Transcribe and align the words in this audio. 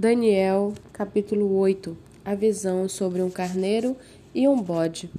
Daniel, 0.00 0.72
capítulo 0.94 1.58
8 1.58 1.94
A 2.24 2.34
visão 2.34 2.88
sobre 2.88 3.20
um 3.20 3.28
carneiro 3.28 3.94
e 4.34 4.48
um 4.48 4.56
bode. 4.56 5.10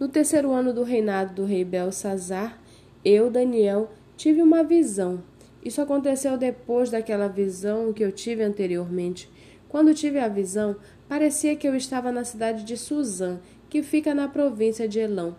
No 0.00 0.08
terceiro 0.08 0.50
ano 0.50 0.72
do 0.72 0.82
reinado 0.82 1.32
do 1.32 1.44
rei 1.44 1.64
Belsazar, 1.64 2.58
eu, 3.04 3.30
Daniel, 3.30 3.92
tive 4.16 4.42
uma 4.42 4.64
visão. 4.64 5.22
Isso 5.64 5.80
aconteceu 5.80 6.36
depois 6.36 6.90
daquela 6.90 7.28
visão 7.28 7.92
que 7.92 8.02
eu 8.02 8.10
tive 8.10 8.42
anteriormente. 8.42 9.30
Quando 9.68 9.94
tive 9.94 10.18
a 10.18 10.26
visão, 10.26 10.74
parecia 11.08 11.54
que 11.54 11.68
eu 11.68 11.76
estava 11.76 12.10
na 12.10 12.24
cidade 12.24 12.64
de 12.64 12.76
Suzã, 12.76 13.38
que 13.70 13.80
fica 13.80 14.12
na 14.12 14.26
província 14.26 14.88
de 14.88 14.98
Elão. 14.98 15.36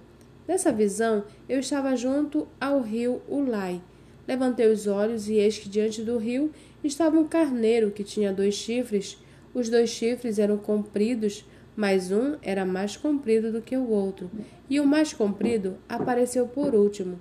Nessa 0.47 0.71
visão, 0.71 1.25
eu 1.49 1.59
estava 1.59 1.93
junto 1.97 2.47
ao 2.57 2.79
rio 2.79 3.21
Ulai. 3.27 3.81
Levantei 4.27 4.67
os 4.67 4.87
olhos 4.87 5.29
e 5.29 5.33
eis 5.35 5.57
que 5.57 5.69
diante 5.69 6.01
do 6.01 6.17
rio 6.17 6.51
estava 6.83 7.19
um 7.19 7.27
carneiro 7.27 7.91
que 7.91 8.03
tinha 8.03 8.33
dois 8.33 8.55
chifres. 8.55 9.17
Os 9.53 9.69
dois 9.69 9.89
chifres 9.89 10.39
eram 10.39 10.57
compridos, 10.57 11.45
mas 11.75 12.11
um 12.11 12.35
era 12.41 12.65
mais 12.65 12.97
comprido 12.97 13.51
do 13.51 13.61
que 13.61 13.75
o 13.75 13.89
outro, 13.89 14.29
e 14.69 14.79
o 14.79 14.85
mais 14.85 15.13
comprido 15.13 15.77
apareceu 15.87 16.47
por 16.47 16.73
último. 16.73 17.19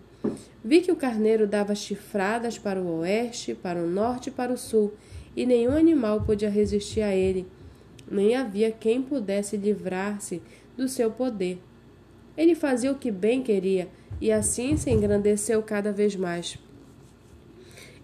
Vi 0.65 0.81
que 0.81 0.93
o 0.93 0.97
carneiro 0.97 1.47
dava 1.47 1.75
chifradas 1.75 2.59
para 2.59 2.81
o 2.81 3.01
oeste, 3.01 3.55
para 3.55 3.83
o 3.83 3.87
norte 3.87 4.29
e 4.29 4.33
para 4.33 4.53
o 4.53 4.57
sul, 4.57 4.95
e 5.37 5.45
nenhum 5.45 5.77
animal 5.77 6.23
podia 6.23 6.49
resistir 6.49 7.03
a 7.03 7.15
ele, 7.15 7.47
nem 8.11 8.35
havia 8.35 8.71
quem 8.71 9.03
pudesse 9.03 9.57
livrar-se 9.57 10.41
do 10.77 10.89
seu 10.89 11.11
poder. 11.11 11.61
Ele 12.37 12.55
fazia 12.55 12.91
o 12.91 12.99
que 12.99 13.11
bem 13.11 13.43
queria, 13.43 13.89
e 14.21 14.33
assim 14.33 14.77
se 14.77 14.91
engrandeceu 14.91 15.63
cada 15.63 15.93
vez 15.93 16.17
mais. 16.17 16.59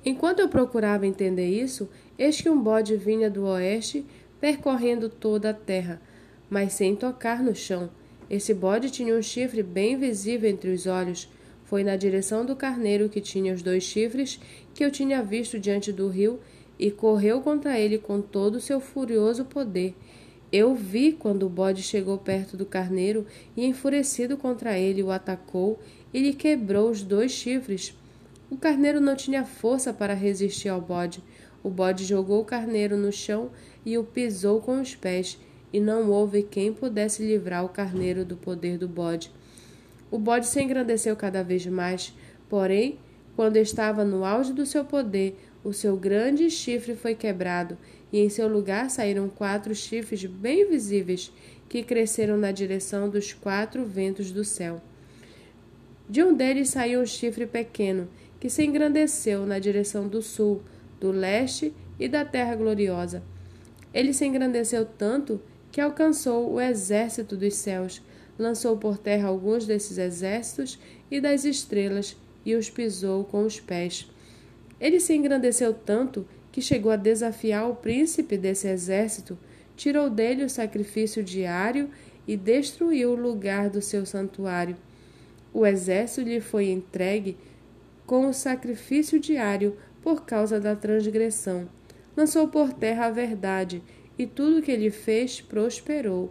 Enquanto 0.04 0.40
eu 0.40 0.48
procurava 0.48 1.06
entender 1.06 1.48
isso, 1.48 1.88
eis 2.18 2.40
que 2.40 2.48
um 2.48 2.60
bode 2.60 2.96
vinha 2.96 3.30
do 3.30 3.44
oeste, 3.44 4.04
percorrendo 4.40 5.08
toda 5.08 5.50
a 5.50 5.54
terra, 5.54 6.00
mas 6.48 6.72
sem 6.72 6.96
tocar 6.96 7.42
no 7.42 7.54
chão. 7.54 7.90
Esse 8.30 8.54
bode 8.54 8.90
tinha 8.90 9.14
um 9.14 9.22
chifre 9.22 9.62
bem 9.62 9.98
visível 9.98 10.48
entre 10.48 10.70
os 10.70 10.86
olhos. 10.86 11.28
Foi 11.64 11.84
na 11.84 11.96
direção 11.96 12.46
do 12.46 12.56
carneiro 12.56 13.08
que 13.08 13.20
tinha 13.20 13.52
os 13.52 13.62
dois 13.62 13.82
chifres 13.82 14.40
que 14.72 14.84
eu 14.84 14.90
tinha 14.90 15.22
visto 15.22 15.58
diante 15.58 15.92
do 15.92 16.08
rio 16.08 16.40
e 16.78 16.90
correu 16.90 17.40
contra 17.40 17.78
ele 17.78 17.98
com 17.98 18.22
todo 18.22 18.54
o 18.56 18.60
seu 18.60 18.80
furioso 18.80 19.44
poder. 19.44 19.94
Eu 20.52 20.74
vi 20.74 21.12
quando 21.12 21.44
o 21.44 21.48
bode 21.48 21.82
chegou 21.82 22.18
perto 22.18 22.56
do 22.56 22.64
carneiro 22.64 23.26
e, 23.56 23.64
enfurecido 23.64 24.36
contra 24.36 24.78
ele, 24.78 25.02
o 25.02 25.10
atacou 25.10 25.78
e 26.12 26.20
lhe 26.20 26.32
quebrou 26.32 26.90
os 26.90 27.02
dois 27.02 27.30
chifres. 27.30 27.94
O 28.50 28.56
carneiro 28.56 29.00
não 29.00 29.14
tinha 29.14 29.44
força 29.44 29.92
para 29.92 30.12
resistir 30.12 30.68
ao 30.68 30.80
bode. 30.80 31.22
O 31.62 31.70
bode 31.70 32.04
jogou 32.04 32.40
o 32.40 32.44
carneiro 32.44 32.96
no 32.96 33.12
chão 33.12 33.50
e 33.86 33.96
o 33.96 34.02
pisou 34.02 34.60
com 34.60 34.80
os 34.80 34.96
pés, 34.96 35.38
e 35.72 35.78
não 35.78 36.10
houve 36.10 36.42
quem 36.42 36.72
pudesse 36.72 37.22
livrar 37.22 37.64
o 37.64 37.68
carneiro 37.68 38.24
do 38.24 38.36
poder 38.36 38.76
do 38.76 38.88
bode. 38.88 39.30
O 40.10 40.18
bode 40.18 40.48
se 40.48 40.60
engrandeceu 40.60 41.14
cada 41.14 41.44
vez 41.44 41.64
mais, 41.66 42.12
porém, 42.48 42.98
quando 43.36 43.56
estava 43.56 44.04
no 44.04 44.24
auge 44.24 44.52
do 44.52 44.66
seu 44.66 44.84
poder, 44.84 45.38
o 45.62 45.72
seu 45.72 45.96
grande 45.96 46.50
chifre 46.50 46.96
foi 46.96 47.14
quebrado, 47.14 47.78
e 48.12 48.18
em 48.18 48.28
seu 48.28 48.48
lugar 48.48 48.90
saíram 48.90 49.28
quatro 49.28 49.72
chifres 49.76 50.24
bem 50.24 50.68
visíveis, 50.68 51.32
que 51.68 51.84
cresceram 51.84 52.36
na 52.36 52.50
direção 52.50 53.08
dos 53.08 53.32
quatro 53.32 53.84
ventos 53.84 54.32
do 54.32 54.44
céu. 54.44 54.82
De 56.08 56.24
um 56.24 56.34
deles 56.34 56.70
saiu 56.70 57.00
um 57.00 57.06
chifre 57.06 57.46
pequeno, 57.46 58.08
que 58.40 58.48
se 58.48 58.64
engrandeceu 58.64 59.44
na 59.44 59.58
direção 59.58 60.08
do 60.08 60.22
sul, 60.22 60.62
do 60.98 61.12
leste 61.12 61.74
e 61.98 62.08
da 62.08 62.24
terra 62.24 62.56
gloriosa. 62.56 63.22
Ele 63.92 64.14
se 64.14 64.24
engrandeceu 64.24 64.86
tanto 64.86 65.40
que 65.70 65.80
alcançou 65.80 66.50
o 66.50 66.60
exército 66.60 67.36
dos 67.36 67.54
céus, 67.54 68.02
lançou 68.38 68.76
por 68.78 68.96
terra 68.96 69.28
alguns 69.28 69.66
desses 69.66 69.98
exércitos 69.98 70.78
e 71.10 71.20
das 71.20 71.44
estrelas 71.44 72.16
e 72.44 72.54
os 72.54 72.70
pisou 72.70 73.24
com 73.24 73.44
os 73.44 73.60
pés. 73.60 74.10
Ele 74.80 74.98
se 74.98 75.14
engrandeceu 75.14 75.74
tanto 75.74 76.26
que 76.50 76.62
chegou 76.62 76.90
a 76.90 76.96
desafiar 76.96 77.68
o 77.68 77.76
príncipe 77.76 78.38
desse 78.38 78.66
exército, 78.66 79.38
tirou 79.76 80.08
dele 80.08 80.44
o 80.44 80.50
sacrifício 80.50 81.22
diário 81.22 81.90
e 82.26 82.36
destruiu 82.36 83.12
o 83.12 83.20
lugar 83.20 83.68
do 83.68 83.82
seu 83.82 84.06
santuário. 84.06 84.76
O 85.52 85.66
exército 85.66 86.28
lhe 86.28 86.40
foi 86.40 86.70
entregue 86.70 87.36
com 88.10 88.26
o 88.26 88.34
sacrifício 88.34 89.20
diário 89.20 89.76
por 90.02 90.24
causa 90.24 90.58
da 90.58 90.74
transgressão. 90.74 91.68
Lançou 92.16 92.48
por 92.48 92.72
terra 92.72 93.06
a 93.06 93.10
verdade, 93.10 93.84
e 94.18 94.26
tudo 94.26 94.60
que 94.60 94.72
ele 94.72 94.90
fez 94.90 95.40
prosperou. 95.40 96.28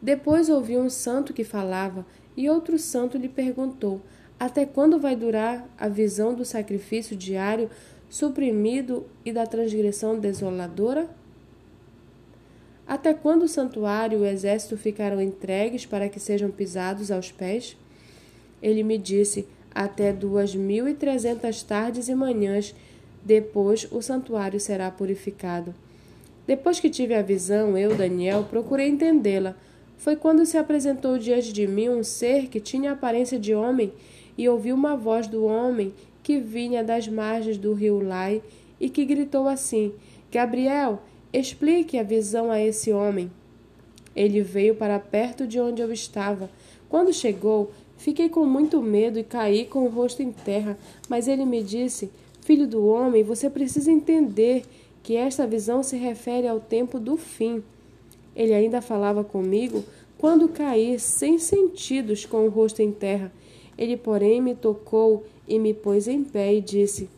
Depois 0.00 0.48
ouviu 0.48 0.80
um 0.80 0.88
santo 0.88 1.34
que 1.34 1.44
falava, 1.44 2.06
e 2.34 2.48
outro 2.48 2.78
santo 2.78 3.18
lhe 3.18 3.28
perguntou: 3.28 4.00
Até 4.38 4.64
quando 4.64 4.98
vai 4.98 5.14
durar 5.14 5.68
a 5.76 5.90
visão 5.90 6.32
do 6.32 6.46
sacrifício 6.46 7.14
diário 7.14 7.68
suprimido 8.08 9.06
e 9.22 9.34
da 9.34 9.46
transgressão 9.46 10.18
desoladora? 10.18 11.06
Até 12.86 13.12
quando 13.12 13.42
o 13.42 13.48
santuário 13.48 14.20
e 14.20 14.22
o 14.22 14.26
exército 14.26 14.78
ficarão 14.78 15.20
entregues 15.20 15.84
para 15.84 16.08
que 16.08 16.18
sejam 16.18 16.50
pisados 16.50 17.10
aos 17.10 17.30
pés? 17.30 17.76
Ele 18.62 18.82
me 18.82 18.96
disse: 18.96 19.46
até 19.74 20.12
duas 20.12 20.54
mil 20.54 20.88
e 20.88 20.94
trezentas 20.94 21.62
tardes 21.62 22.08
e 22.08 22.14
manhãs. 22.14 22.74
Depois 23.24 23.86
o 23.90 24.00
santuário 24.00 24.58
será 24.58 24.90
purificado. 24.90 25.74
Depois 26.46 26.80
que 26.80 26.90
tive 26.90 27.14
a 27.14 27.22
visão, 27.22 27.76
eu, 27.76 27.94
Daniel, 27.94 28.44
procurei 28.48 28.88
entendê-la. 28.88 29.54
Foi 29.98 30.16
quando 30.16 30.46
se 30.46 30.56
apresentou 30.56 31.18
diante 31.18 31.52
de 31.52 31.66
mim 31.66 31.88
um 31.90 32.02
ser 32.02 32.48
que 32.48 32.58
tinha 32.58 32.92
aparência 32.92 33.38
de 33.38 33.54
homem, 33.54 33.92
e 34.36 34.48
ouvi 34.48 34.72
uma 34.72 34.96
voz 34.96 35.26
do 35.26 35.44
homem 35.44 35.92
que 36.22 36.38
vinha 36.38 36.82
das 36.82 37.06
margens 37.06 37.58
do 37.58 37.74
rio 37.74 38.00
Lai 38.00 38.42
e 38.80 38.88
que 38.88 39.04
gritou 39.04 39.46
assim: 39.46 39.92
Gabriel, 40.32 41.02
explique 41.32 41.98
a 41.98 42.02
visão 42.02 42.50
a 42.50 42.60
esse 42.60 42.90
homem. 42.92 43.30
Ele 44.16 44.40
veio 44.40 44.74
para 44.74 44.98
perto 44.98 45.46
de 45.46 45.60
onde 45.60 45.82
eu 45.82 45.92
estava. 45.92 46.50
Quando 46.88 47.12
chegou, 47.12 47.70
Fiquei 48.00 48.30
com 48.30 48.46
muito 48.46 48.80
medo 48.80 49.18
e 49.18 49.22
caí 49.22 49.66
com 49.66 49.84
o 49.84 49.90
rosto 49.90 50.22
em 50.22 50.32
terra, 50.32 50.78
mas 51.06 51.28
ele 51.28 51.44
me 51.44 51.62
disse: 51.62 52.10
Filho 52.40 52.66
do 52.66 52.86
homem, 52.86 53.22
você 53.22 53.50
precisa 53.50 53.92
entender 53.92 54.64
que 55.02 55.16
esta 55.16 55.46
visão 55.46 55.82
se 55.82 55.98
refere 55.98 56.48
ao 56.48 56.58
tempo 56.58 56.98
do 56.98 57.18
fim. 57.18 57.62
Ele 58.34 58.54
ainda 58.54 58.80
falava 58.80 59.22
comigo 59.22 59.84
quando 60.16 60.48
caí 60.48 60.98
sem 60.98 61.38
sentidos 61.38 62.24
com 62.24 62.46
o 62.46 62.48
rosto 62.48 62.80
em 62.80 62.90
terra. 62.90 63.30
Ele, 63.76 63.98
porém, 63.98 64.40
me 64.40 64.54
tocou 64.54 65.22
e 65.46 65.58
me 65.58 65.74
pôs 65.74 66.08
em 66.08 66.24
pé 66.24 66.54
e 66.54 66.62
disse: 66.62 67.10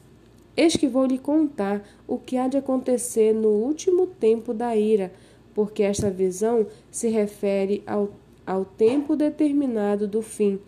Eis 0.56 0.74
que 0.74 0.88
vou 0.88 1.06
lhe 1.06 1.16
contar 1.16 1.88
o 2.08 2.18
que 2.18 2.36
há 2.36 2.48
de 2.48 2.56
acontecer 2.56 3.32
no 3.32 3.50
último 3.50 4.08
tempo 4.08 4.52
da 4.52 4.74
ira, 4.74 5.12
porque 5.54 5.84
esta 5.84 6.10
visão 6.10 6.66
se 6.90 7.08
refere 7.08 7.84
ao 7.86 8.08
ao 8.46 8.64
tempo 8.64 9.16
determinado 9.16 10.06
do 10.06 10.22
fim. 10.22 10.58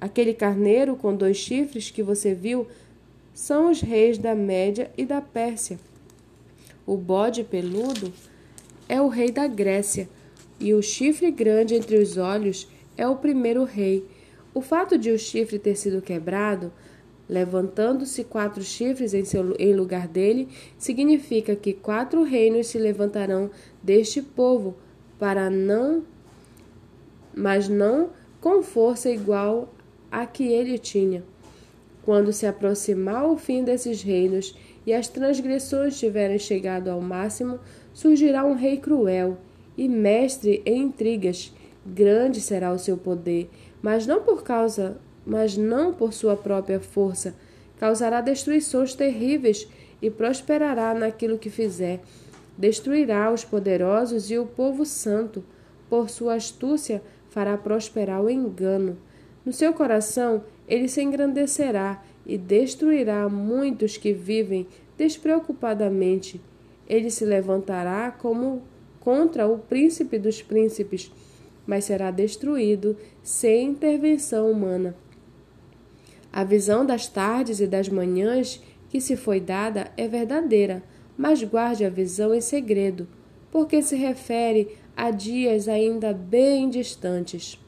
Aquele 0.00 0.32
carneiro 0.32 0.96
com 0.96 1.14
dois 1.14 1.36
chifres 1.36 1.90
que 1.90 2.02
você 2.02 2.34
viu 2.34 2.66
são 3.34 3.70
os 3.70 3.80
reis 3.80 4.18
da 4.18 4.34
Média 4.34 4.90
e 4.96 5.04
da 5.04 5.20
Pérsia. 5.20 5.78
O 6.86 6.96
bode 6.96 7.44
peludo 7.44 8.12
é 8.88 9.00
o 9.00 9.08
rei 9.08 9.30
da 9.30 9.46
Grécia, 9.46 10.08
e 10.58 10.74
o 10.74 10.82
chifre 10.82 11.30
grande 11.30 11.74
entre 11.74 11.98
os 11.98 12.16
olhos 12.16 12.68
é 12.96 13.06
o 13.06 13.16
primeiro 13.16 13.64
rei. 13.64 14.04
O 14.54 14.60
fato 14.60 14.98
de 14.98 15.10
o 15.10 15.18
chifre 15.18 15.58
ter 15.58 15.76
sido 15.76 16.02
quebrado, 16.02 16.72
levantando-se 17.28 18.24
quatro 18.24 18.62
chifres 18.62 19.14
em, 19.14 19.24
seu, 19.24 19.54
em 19.58 19.74
lugar 19.74 20.08
dele, 20.08 20.48
significa 20.78 21.54
que 21.54 21.72
quatro 21.72 22.22
reinos 22.22 22.68
se 22.68 22.78
levantarão 22.78 23.50
deste 23.82 24.22
povo 24.22 24.74
para 25.18 25.50
não 25.50 26.02
mas 27.38 27.68
não 27.68 28.10
com 28.40 28.62
força 28.62 29.08
igual 29.08 29.72
à 30.10 30.26
que 30.26 30.44
ele 30.44 30.76
tinha. 30.76 31.22
Quando 32.02 32.32
se 32.32 32.46
aproximar 32.46 33.26
o 33.26 33.36
fim 33.36 33.62
desses 33.62 34.02
reinos 34.02 34.56
e 34.84 34.92
as 34.92 35.08
transgressões 35.08 35.98
tiverem 35.98 36.38
chegado 36.38 36.88
ao 36.88 37.00
máximo, 37.00 37.60
surgirá 37.92 38.44
um 38.44 38.54
rei 38.54 38.78
cruel 38.78 39.38
e 39.76 39.88
mestre 39.88 40.62
em 40.66 40.82
intrigas. 40.82 41.54
Grande 41.86 42.40
será 42.40 42.72
o 42.72 42.78
seu 42.78 42.96
poder, 42.96 43.48
mas 43.80 44.06
não 44.06 44.22
por 44.22 44.42
causa, 44.42 44.98
mas 45.24 45.56
não 45.56 45.92
por 45.92 46.12
sua 46.12 46.36
própria 46.36 46.80
força. 46.80 47.34
Causará 47.78 48.20
destruições 48.20 48.94
terríveis 48.94 49.68
e 50.02 50.10
prosperará 50.10 50.92
naquilo 50.94 51.38
que 51.38 51.50
fizer. 51.50 52.00
Destruirá 52.56 53.30
os 53.30 53.44
poderosos 53.44 54.30
e 54.30 54.38
o 54.38 54.46
povo 54.46 54.84
santo. 54.84 55.44
Por 55.88 56.10
sua 56.10 56.34
astúcia, 56.34 57.02
fará 57.30 57.56
prosperar 57.56 58.22
o 58.22 58.30
engano. 58.30 58.96
No 59.44 59.52
seu 59.52 59.72
coração 59.72 60.44
ele 60.68 60.88
se 60.88 61.02
engrandecerá 61.02 62.02
e 62.26 62.36
destruirá 62.36 63.28
muitos 63.28 63.96
que 63.96 64.12
vivem 64.12 64.66
despreocupadamente. 64.96 66.40
Ele 66.86 67.10
se 67.10 67.24
levantará 67.24 68.10
como 68.10 68.62
contra 69.00 69.46
o 69.46 69.58
príncipe 69.58 70.18
dos 70.18 70.42
príncipes, 70.42 71.10
mas 71.66 71.84
será 71.84 72.10
destruído 72.10 72.96
sem 73.22 73.70
intervenção 73.70 74.50
humana. 74.50 74.94
A 76.30 76.44
visão 76.44 76.84
das 76.84 77.08
tardes 77.08 77.60
e 77.60 77.66
das 77.66 77.88
manhãs 77.88 78.62
que 78.90 79.00
se 79.00 79.16
foi 79.16 79.40
dada 79.40 79.90
é 79.96 80.06
verdadeira, 80.06 80.82
mas 81.16 81.42
guarde 81.42 81.84
a 81.84 81.90
visão 81.90 82.34
em 82.34 82.40
segredo, 82.40 83.08
porque 83.50 83.82
se 83.82 83.96
refere 83.96 84.76
a 84.96 85.10
dias 85.10 85.68
ainda 85.68 86.12
bem 86.12 86.68
distantes. 86.68 87.58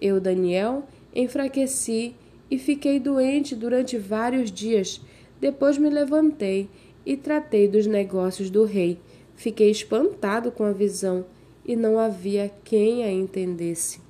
Eu, 0.00 0.20
Daniel, 0.20 0.84
enfraqueci 1.14 2.14
e 2.50 2.58
fiquei 2.58 2.98
doente 2.98 3.54
durante 3.54 3.98
vários 3.98 4.50
dias. 4.50 5.00
Depois 5.40 5.78
me 5.78 5.90
levantei 5.90 6.68
e 7.04 7.16
tratei 7.16 7.68
dos 7.68 7.86
negócios 7.86 8.50
do 8.50 8.64
rei. 8.64 8.98
Fiquei 9.34 9.70
espantado 9.70 10.50
com 10.52 10.64
a 10.64 10.72
visão 10.72 11.24
e 11.64 11.74
não 11.76 11.98
havia 11.98 12.50
quem 12.64 13.04
a 13.04 13.10
entendesse. 13.10 14.00